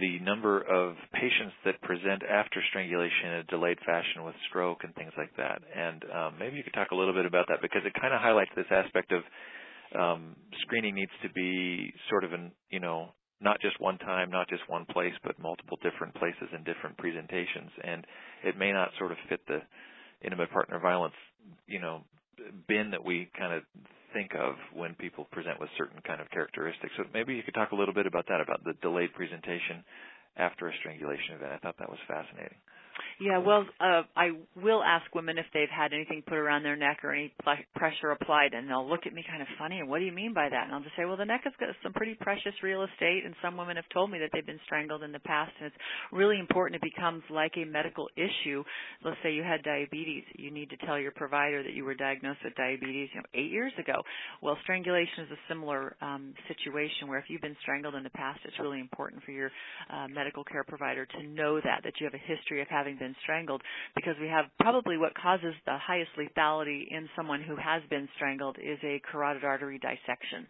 [0.00, 4.94] the number of patients that present after strangulation in a delayed fashion with stroke and
[4.94, 5.62] things like that.
[5.74, 8.20] And um, maybe you could talk a little bit about that because it kind of
[8.20, 9.22] highlights this aspect of
[9.98, 13.10] um, screening needs to be sort of an you know
[13.42, 17.70] not just one time, not just one place, but multiple different places and different presentations.
[17.82, 18.06] And
[18.44, 19.58] it may not sort of fit the
[20.24, 21.14] intimate partner violence,
[21.66, 22.02] you know,
[22.68, 23.62] bin that we kind of
[24.14, 26.92] think of when people present with certain kind of characteristics.
[26.96, 29.82] So maybe you could talk a little bit about that, about the delayed presentation
[30.36, 31.52] after a strangulation event.
[31.52, 32.58] I thought that was fascinating.
[33.22, 34.30] Yeah, well, uh, I
[34.60, 38.10] will ask women if they've had anything put around their neck or any pl- pressure
[38.10, 39.78] applied, and they'll look at me kind of funny.
[39.78, 40.64] And what do you mean by that?
[40.64, 43.34] And I'll just say, well, the neck has got some pretty precious real estate, and
[43.40, 45.76] some women have told me that they've been strangled in the past, and it's
[46.10, 46.82] really important.
[46.82, 48.64] It becomes like a medical issue.
[49.04, 52.40] Let's say you had diabetes, you need to tell your provider that you were diagnosed
[52.42, 54.02] with diabetes, you know, eight years ago.
[54.42, 58.40] Well, strangulation is a similar um, situation where if you've been strangled in the past,
[58.44, 59.52] it's really important for your
[59.94, 63.11] uh, medical care provider to know that that you have a history of having been
[63.22, 63.62] strangled
[63.94, 68.56] because we have probably what causes the highest lethality in someone who has been strangled
[68.58, 70.46] is a carotid artery dissection.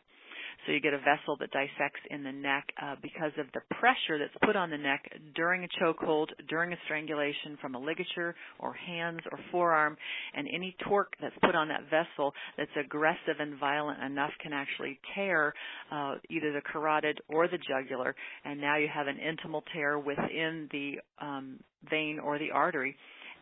[0.66, 4.18] So you get a vessel that dissects in the neck uh, because of the pressure
[4.18, 5.02] that's put on the neck
[5.34, 9.96] during a chokehold, during a strangulation from a ligature or hands or forearm,
[10.34, 14.98] and any torque that's put on that vessel that's aggressive and violent enough can actually
[15.14, 15.52] tear
[15.90, 20.68] uh, either the carotid or the jugular, and now you have an intimal tear within
[20.70, 21.58] the um,
[21.90, 22.96] vein or the artery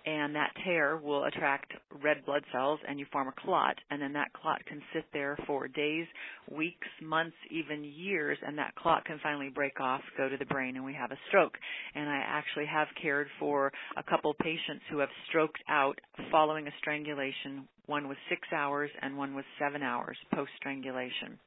[0.06, 4.12] and that tear will attract red blood cells and you form a clot and then
[4.14, 6.06] that clot can sit there for days,
[6.50, 10.76] weeks, months, even years and that clot can finally break off, go to the brain
[10.76, 11.56] and we have a stroke.
[11.94, 15.98] And I actually have cared for a couple patients who have stroked out
[16.30, 17.68] following a strangulation.
[17.86, 21.38] One was 6 hours and one was 7 hours post strangulation.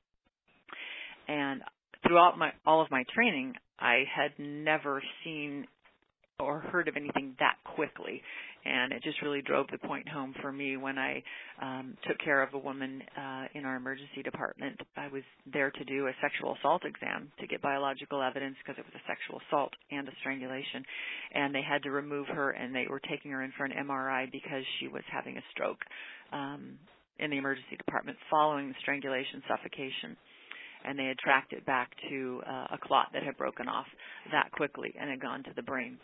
[1.28, 1.62] And
[2.06, 5.66] throughout my all of my training, I had never seen
[6.39, 8.22] or heard of anything that quickly.
[8.65, 11.22] And it just really drove the point home for me when I
[11.62, 14.80] um, took care of a woman uh, in our emergency department.
[14.96, 18.86] I was there to do a sexual assault exam to get biological evidence because it
[18.86, 20.84] was a sexual assault and a strangulation.
[21.34, 24.32] And they had to remove her and they were taking her in for an MRI
[24.32, 25.82] because she was having a stroke
[26.32, 26.80] um,
[27.19, 30.15] in the emergency department following the strangulation suffocation
[30.86, 33.86] and they had tracked it back to uh, a clot that had broken off
[34.32, 35.98] that quickly and had gone to the brain.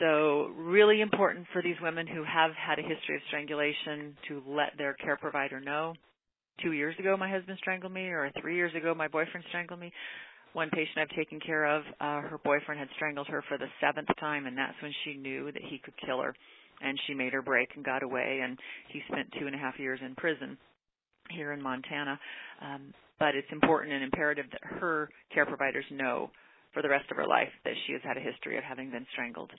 [0.00, 4.76] So really important for these women who have had a history of strangulation to let
[4.78, 5.94] their care provider know.
[6.62, 9.92] Two years ago my husband strangled me or three years ago my boyfriend strangled me.
[10.52, 14.08] One patient I've taken care of, uh, her boyfriend had strangled her for the seventh
[14.18, 16.34] time and that's when she knew that he could kill her.
[16.82, 19.78] and she made her break and got away, and he spent two and a half
[19.78, 20.56] years in prison
[21.30, 22.18] here in Montana.
[22.62, 26.30] Um, but it's important and imperative that her care providers know
[26.72, 29.06] for the rest of her life that she has had a history of having been
[29.12, 29.50] strangled.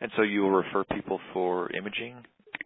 [0.00, 2.16] And so you will refer people for imaging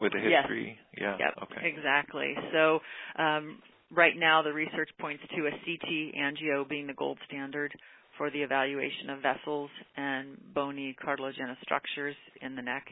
[0.00, 0.78] with a history?
[0.96, 1.16] Yes.
[1.20, 1.26] Yeah.
[1.26, 1.34] Yep.
[1.44, 1.68] Okay.
[1.68, 2.34] Exactly.
[2.52, 2.80] So
[3.20, 3.58] um,
[3.90, 7.72] right now the research points to a CT angio being the gold standard
[8.16, 12.86] for the evaluation of vessels and bony cartilaginous structures in the neck,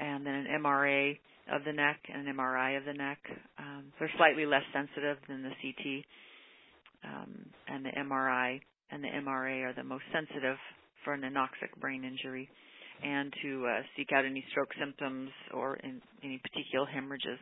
[0.00, 1.18] and then an MRA
[1.52, 3.18] of the neck and an MRI of the neck.
[3.58, 6.04] Um, they're slightly less sensitive than the CT,
[7.04, 10.56] um, and the MRI and the MRA are the most sensitive
[11.04, 12.48] for an anoxic brain injury
[13.02, 15.78] and to uh, seek out any stroke symptoms or
[16.22, 17.38] any particular hemorrhages.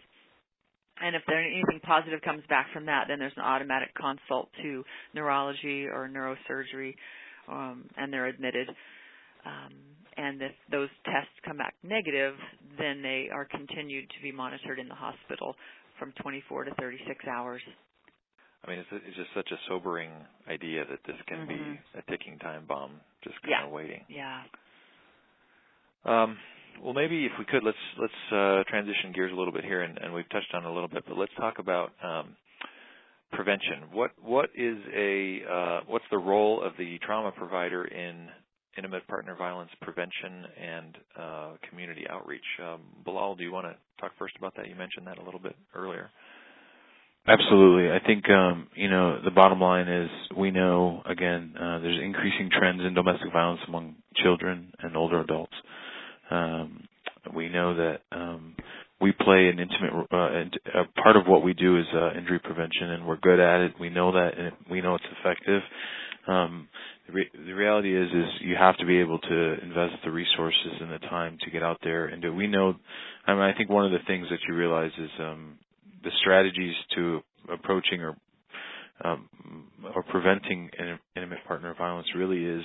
[1.00, 4.84] And if there anything positive comes back from that, then there's an automatic consult to
[5.14, 6.94] neurology or neurosurgery,
[7.48, 8.68] um, and they're admitted.
[9.44, 9.72] Um,
[10.16, 12.34] and if those tests come back negative,
[12.78, 15.56] then they are continued to be monitored in the hospital
[15.98, 17.62] from 24 to 36 hours.
[18.64, 20.10] I mean, it's, it's just such a sobering
[20.48, 21.72] idea that this can mm-hmm.
[21.72, 22.92] be a ticking time bomb,
[23.24, 23.66] just kind yeah.
[23.66, 24.04] of waiting.
[24.08, 24.42] Yeah.
[26.04, 26.36] Um,
[26.82, 29.98] well, maybe if we could, let's let's uh, transition gears a little bit here, and,
[29.98, 32.36] and, we've touched on it a little bit, but let's talk about um,
[33.32, 33.90] prevention.
[33.92, 38.28] What what is a uh, what's the role of the trauma provider in
[38.76, 42.40] intimate partner violence prevention and uh, community outreach?
[42.62, 44.68] Um, Bellal, do you want to talk first about that?
[44.68, 46.10] You mentioned that a little bit earlier.
[47.26, 47.90] Absolutely.
[47.92, 52.50] I think um, you know the bottom line is we know again uh, there's increasing
[52.50, 55.54] trends in domestic violence among children and older adults.
[56.30, 56.88] Um,
[57.34, 58.56] we know that um,
[59.00, 63.06] we play an intimate uh, part of what we do is uh, injury prevention, and
[63.06, 63.72] we're good at it.
[63.80, 65.62] We know that, and we know it's effective.
[66.28, 66.68] Um,
[67.08, 70.72] the, re- the reality is, is you have to be able to invest the resources
[70.80, 72.32] and the time to get out there and do.
[72.34, 72.74] We know.
[73.26, 75.58] I mean, I think one of the things that you realize is um,
[76.02, 77.20] the strategies to
[77.52, 78.16] approaching or
[79.04, 79.28] um,
[79.94, 80.70] or preventing
[81.16, 82.64] intimate partner violence really is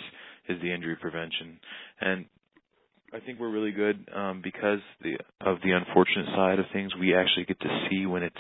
[0.50, 1.60] is the injury prevention.
[2.02, 2.26] And
[3.13, 6.91] I think we're really good um, because the, of the unfortunate side of things.
[7.00, 8.36] We actually get to see when it's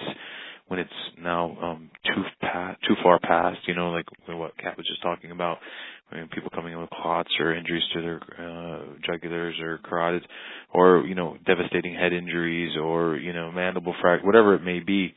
[0.67, 0.89] when it's
[1.21, 3.59] now um, too pa- too far past.
[3.67, 5.57] You know, like what Kat was just talking about,
[6.37, 10.25] people coming in with clots or injuries to their uh, jugulars or carotids,
[10.73, 15.13] or you know, devastating head injuries or you know, mandible fracture, whatever it may be.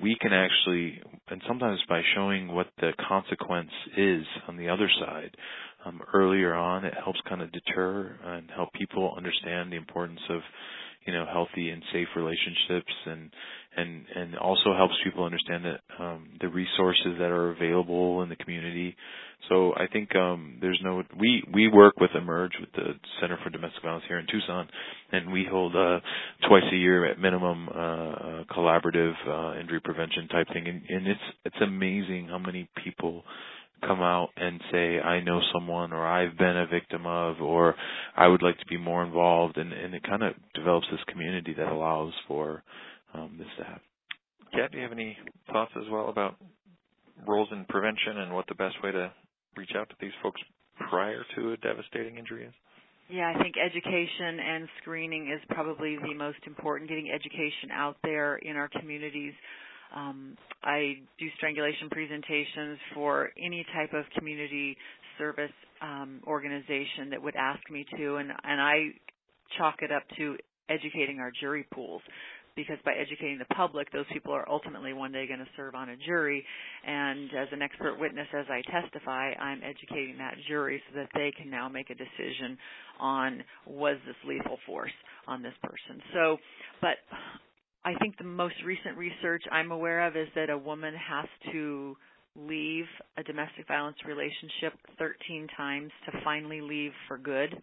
[0.00, 5.36] We can actually, and sometimes by showing what the consequence is on the other side,
[5.84, 6.84] um, earlier on.
[6.84, 10.40] It helps kind of deter and help people understand the importance of
[11.06, 13.30] you know healthy and safe relationships and
[13.76, 18.36] and and also helps people understand that um the resources that are available in the
[18.36, 18.96] community.
[19.48, 23.50] So i think um there's no we we work with emerge with the center for
[23.50, 24.68] domestic violence here in tucson
[25.10, 25.98] and we hold uh
[26.48, 30.66] twice a year at minimum uh collaborative uh injury prevention type thing.
[30.68, 33.24] And, and it's it's amazing how many people
[33.86, 37.74] come out and say I know someone or I've been a victim of or
[38.16, 41.54] I would like to be more involved and, and it kind of develops this community
[41.54, 42.62] that allows for
[43.14, 43.82] um, this to happen.
[44.52, 45.16] Kat, do you have any
[45.50, 46.36] thoughts as well about
[47.26, 49.12] roles in prevention and what the best way to
[49.56, 50.40] reach out to these folks
[50.90, 52.54] prior to a devastating injury is?
[53.10, 56.88] Yeah, I think education and screening is probably the most important.
[56.88, 59.34] Getting education out there in our communities
[59.94, 64.76] um, I do strangulation presentations for any type of community
[65.18, 68.90] service um, organization that would ask me to, and, and I
[69.58, 70.36] chalk it up to
[70.68, 72.02] educating our jury pools
[72.54, 75.88] because by educating the public, those people are ultimately one day going to serve on
[75.88, 76.44] a jury.
[76.86, 81.32] And as an expert witness, as I testify, I'm educating that jury so that they
[81.36, 82.58] can now make a decision
[83.00, 84.92] on was this lethal force
[85.26, 86.02] on this person.
[86.12, 86.36] So,
[86.80, 86.96] but
[87.84, 91.96] I think the most recent research I'm aware of is that a woman has to
[92.36, 92.84] leave
[93.18, 97.54] a domestic violence relationship 13 times to finally leave for good.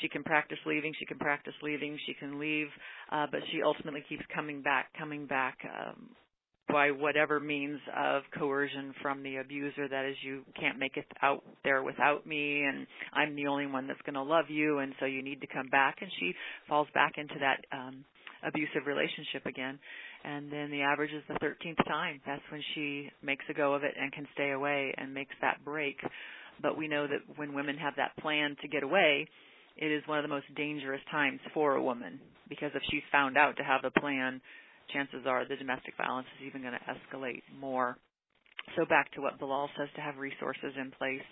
[0.00, 2.66] She can practice leaving, she can practice leaving, she can leave,
[3.12, 6.08] uh, but she ultimately keeps coming back, coming back um,
[6.68, 9.86] by whatever means of coercion from the abuser.
[9.86, 13.86] That is, you can't make it out there without me, and I'm the only one
[13.86, 15.98] that's going to love you, and so you need to come back.
[16.00, 16.32] And she
[16.68, 18.04] falls back into that um,
[18.46, 19.78] abusive relationship again.
[20.24, 22.20] And then the average is the 13th time.
[22.26, 25.64] That's when she makes a go of it and can stay away and makes that
[25.64, 25.96] break.
[26.62, 29.26] But we know that when women have that plan to get away,
[29.76, 33.36] it is one of the most dangerous times for a woman because if she's found
[33.36, 34.40] out to have a plan,
[34.92, 37.96] chances are the domestic violence is even going to escalate more.
[38.76, 41.22] So back to what Bellal says, to have resources in place,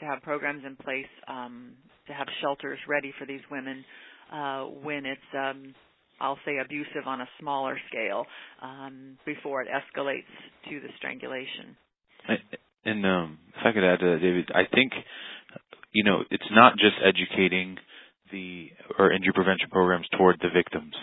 [0.00, 1.72] to have programs in place, um,
[2.06, 3.84] to have shelters ready for these women
[4.32, 5.74] uh, when it's um,
[6.22, 8.24] I'll say abusive on a smaller scale
[8.62, 10.30] um, before it escalates
[10.70, 11.76] to the strangulation.
[12.84, 14.92] And um, if I could add to that, David, I think
[15.92, 17.76] you know it's not just educating
[18.30, 20.94] the or injury prevention programs toward the victims.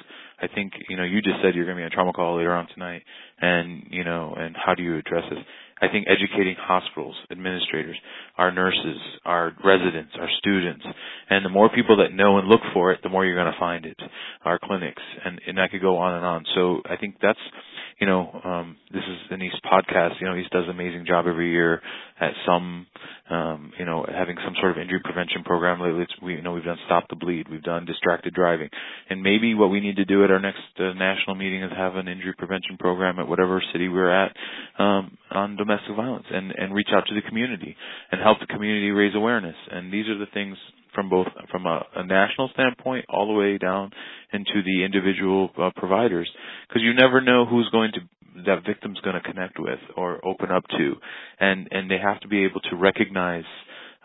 [0.42, 2.54] I think you know you just said you're going to be on trauma call later
[2.54, 3.04] on tonight,
[3.40, 5.40] and you know, and how do you address this?
[5.82, 7.98] I think educating hospitals, administrators,
[8.38, 10.86] our nurses, our residents, our students,
[11.30, 13.60] and the more people that know and look for it, the more you're going to
[13.60, 13.98] find it.
[14.46, 16.46] Our clinics, and and I could go on and on.
[16.56, 17.40] So I think that's
[18.00, 20.22] you know, um, this is East podcast.
[20.22, 21.82] You know, East does an amazing job every year
[22.20, 22.86] at some,
[23.30, 25.80] um, you know, having some sort of injury prevention program.
[25.80, 28.70] Lately, we you know we've done Stop the Bleed, we've done distracted driving,
[29.10, 31.96] and maybe what we need to do at our next uh, national meeting is have
[31.96, 34.36] an injury prevention program at whatever city we're at
[34.78, 37.76] um, on domestic violence, and and reach out to the community
[38.12, 39.56] and help the community raise awareness.
[39.72, 40.58] And these are the things
[40.94, 43.92] from both from a, a national standpoint all the way down
[44.34, 46.30] into the individual uh, providers
[46.68, 48.00] because you never know who's going to
[48.46, 50.96] that victim's going to connect with or open up to.
[51.40, 53.46] And and they have to be able to recognize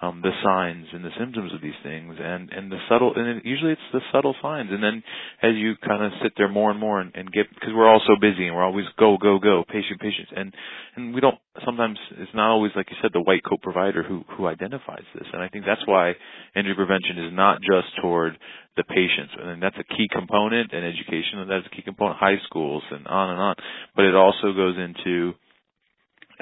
[0.04, 3.44] um, the signs and the symptoms of these things and and the subtle and it,
[3.44, 4.70] usually it's the subtle signs.
[4.70, 5.02] And then
[5.42, 8.02] as you kind of sit there more and more and, and get because we're all
[8.06, 10.54] so busy and we're always go go go patient patient and
[10.96, 14.24] and we don't sometimes it's not always like you said the white coat provider who
[14.36, 15.26] who identifies this.
[15.32, 16.14] And I think that's why
[16.56, 18.36] injury prevention is not just toward
[18.76, 19.32] the patients.
[19.38, 23.30] And that's a key component and education that's a key component high schools and on
[23.30, 23.54] and on.
[23.96, 25.34] But it also goes into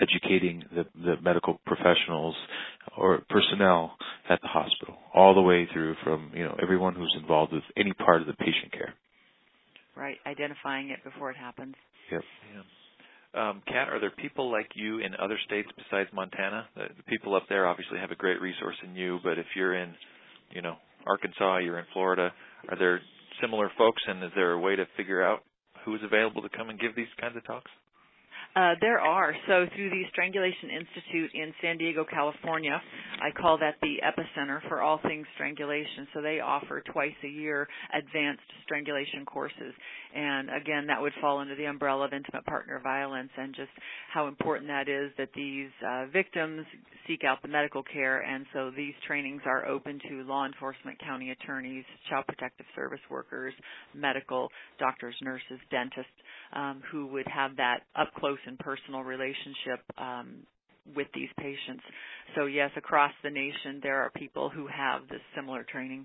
[0.01, 2.35] educating the, the medical professionals
[2.97, 3.97] or personnel
[4.29, 7.93] at the hospital, all the way through from you know everyone who's involved with any
[7.93, 8.95] part of the patient care.
[9.97, 11.75] Right, identifying it before it happens.
[12.11, 12.23] Yep.
[12.55, 12.63] Yeah.
[13.35, 16.67] Um, Kat, are there people like you in other states besides Montana?
[16.75, 19.75] The, the people up there obviously have a great resource in you, but if you're
[19.75, 19.95] in,
[20.51, 20.77] you know,
[21.07, 22.31] Arkansas, you're in Florida,
[22.69, 23.01] are there
[23.41, 25.41] similar folks, and is there a way to figure out
[25.85, 27.71] who's available to come and give these kinds of talks?
[28.55, 29.35] Uh, there are.
[29.47, 32.83] So through the Strangulation Institute in San Diego, California,
[33.23, 36.07] I call that the epicenter for all things strangulation.
[36.13, 39.73] So they offer twice a year advanced strangulation courses.
[40.15, 43.71] And again, that would fall under the umbrella of intimate partner violence and just
[44.13, 46.67] how important that is that these uh, victims
[47.07, 48.21] seek out the medical care.
[48.21, 53.55] And so these trainings are open to law enforcement, county attorneys, child protective service workers,
[53.95, 56.13] medical, doctors, nurses, dentists
[56.53, 60.47] um, who would have that up close and personal relationship um,
[60.95, 61.83] with these patients.
[62.37, 66.05] So yes, across the nation there are people who have this similar training.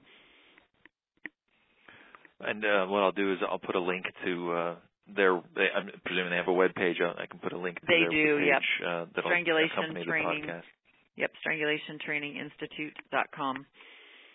[2.40, 4.76] And uh, what I'll do is I'll put a link to uh,
[5.16, 5.42] their.
[5.56, 6.98] They, I'm presuming they have a web page.
[7.02, 7.80] I can put a link.
[7.80, 8.38] To they their do.
[8.38, 8.62] Page, yep.
[8.86, 10.46] Uh, that'll Strangulation accompany training.
[10.46, 10.62] the podcast.
[11.16, 11.32] Yep.
[11.48, 13.66] Strangulationtraininginstitute.com.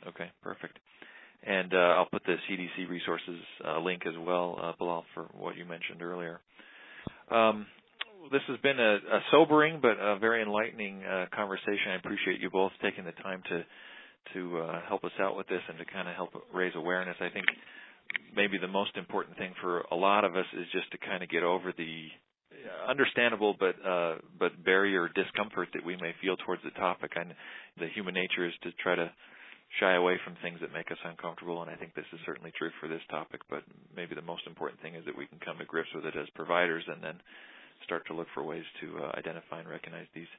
[0.09, 0.33] Okay.
[0.43, 0.81] Perfect.
[1.45, 5.57] And uh, I'll put the CDC resources uh, link as well, uh, Bellal, for what
[5.57, 6.41] you mentioned earlier.
[7.31, 7.67] Um,
[8.31, 11.93] this has been a, a, sobering but a very enlightening uh, conversation.
[11.93, 13.65] I appreciate you both taking the time to
[14.35, 17.17] to uh, help us out with this and to kind of help raise awareness.
[17.21, 17.47] I think
[18.37, 21.29] maybe the most important thing for a lot of us is just to kind of
[21.29, 22.07] get over the
[22.89, 27.13] understandable but uh, but barrier discomfort that we may feel towards the topic.
[27.17, 27.35] And
[27.79, 29.11] the human nature is to try to
[29.81, 32.71] shy away from things that make us uncomfortable, and I think this is certainly true
[32.79, 33.41] for this topic.
[33.49, 33.65] But
[33.97, 36.29] maybe the most important thing is that we can come to grips with it as
[36.37, 37.17] providers, and then
[37.85, 40.31] start to look for ways to uh, identify and recognize these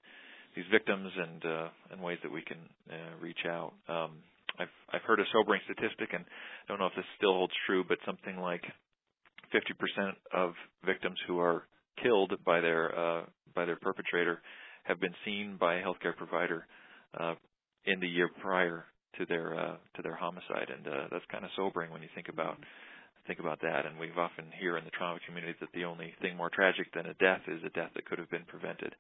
[0.56, 2.58] these victims and uh, and ways that we can
[2.90, 3.74] uh, reach out.
[3.88, 4.12] Um,
[4.60, 7.84] I've I've heard a sobering statistic, and I don't know if this still holds true,
[7.88, 8.64] but something like
[9.54, 10.54] 50% of
[10.86, 11.64] victims who are
[12.02, 13.24] killed by their uh,
[13.56, 14.42] by their perpetrator
[14.84, 16.66] have been seen by a healthcare provider
[17.20, 17.36] uh,
[17.86, 18.86] in the year prior
[19.18, 22.30] to their uh, to their homicide, and uh, that's kind of sobering when you think
[22.30, 22.58] about
[23.28, 23.86] think about that.
[23.86, 27.08] And we've often hear in the trauma community that the only thing more tragic than
[27.08, 28.96] a death is a death that could have been prevented.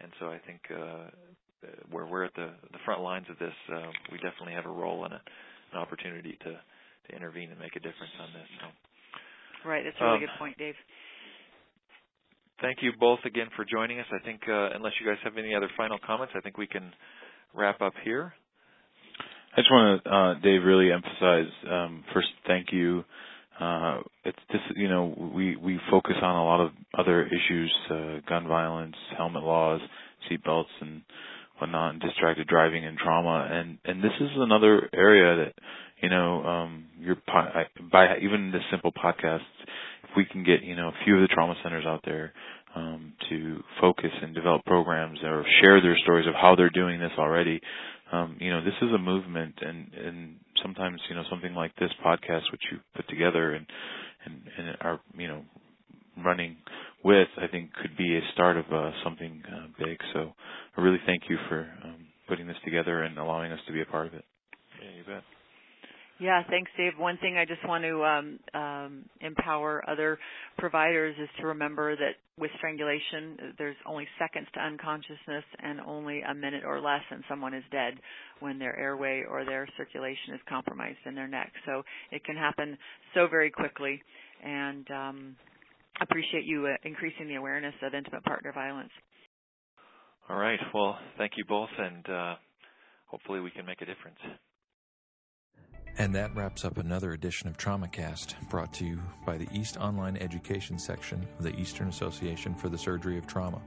[0.00, 1.08] And so I think uh,
[1.90, 5.04] where we're at the the front lines of this, uh, we definitely have a role
[5.04, 5.20] and a,
[5.72, 8.48] an opportunity to to intervene and make a difference on this.
[8.60, 9.68] So.
[9.68, 10.74] Right, that's a really um, good point, Dave.
[12.60, 14.06] Thank you both again for joining us.
[14.12, 16.92] I think uh, unless you guys have any other final comments, I think we can
[17.54, 18.32] wrap up here.
[19.56, 23.04] I just want to, uh, Dave, really emphasize um, first, thank you.
[23.60, 28.16] Uh, it's this, you know, we we focus on a lot of other issues, uh,
[28.28, 29.80] gun violence, helmet laws,
[30.28, 31.02] seat belts, and
[31.58, 35.54] whatnot, and distracted driving and trauma, and and this is another area that,
[36.02, 37.16] you know, um, your
[37.90, 39.40] by even this simple podcast,
[40.04, 42.34] if we can get you know a few of the trauma centers out there
[42.74, 47.12] um, to focus and develop programs or share their stories of how they're doing this
[47.18, 47.60] already,
[48.12, 51.90] um, you know, this is a movement, and and sometimes you know something like this
[52.04, 53.66] podcast, which you put together and
[54.24, 55.42] and, and are you know
[56.24, 56.56] running
[57.04, 59.98] with, I think could be a start of uh, something uh, big.
[60.12, 60.32] So
[60.76, 63.86] I really thank you for um, putting this together and allowing us to be a
[63.86, 64.24] part of it.
[64.82, 65.22] Yeah, you bet.
[66.18, 66.92] Yeah, thanks, Dave.
[66.98, 70.18] One thing I just want to um, um, empower other
[70.56, 76.34] providers is to remember that with strangulation, there's only seconds to unconsciousness and only a
[76.34, 77.94] minute or less, and someone is dead
[78.40, 81.52] when their airway or their circulation is compromised in their neck.
[81.66, 82.78] So it can happen
[83.14, 84.00] so very quickly,
[84.42, 85.36] and um,
[86.00, 88.90] appreciate you uh, increasing the awareness of intimate partner violence.
[90.30, 90.58] All right.
[90.72, 92.34] Well, thank you both, and uh,
[93.06, 94.18] hopefully we can make a difference.
[95.98, 100.18] And that wraps up another edition of TraumaCast, brought to you by the East Online
[100.18, 103.62] Education section of the Eastern Association for the Surgery of Trauma.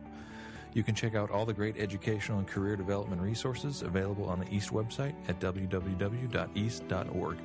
[0.73, 4.53] You can check out all the great educational and career development resources available on the
[4.53, 7.37] East website at www.east.org.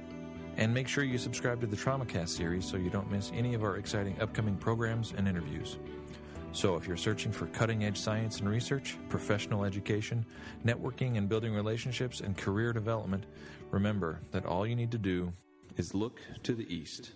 [0.57, 3.64] And make sure you subscribe to the TraumaCast series so you don't miss any of
[3.64, 5.78] our exciting upcoming programs and interviews.
[6.53, 10.24] So, if you're searching for cutting edge science and research, professional education,
[10.64, 13.24] networking and building relationships, and career development,
[13.75, 15.33] remember that all you need to do
[15.77, 17.11] is look to the East.